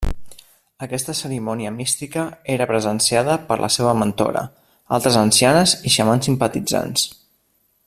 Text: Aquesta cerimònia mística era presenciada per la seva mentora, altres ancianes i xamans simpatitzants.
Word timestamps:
Aquesta 0.85 1.13
cerimònia 1.19 1.71
mística 1.75 2.23
era 2.55 2.67
presenciada 2.71 3.37
per 3.51 3.59
la 3.65 3.71
seva 3.77 3.93
mentora, 4.05 4.43
altres 4.99 5.21
ancianes 5.25 5.75
i 5.91 5.95
xamans 5.99 6.31
simpatitzants. 6.31 7.07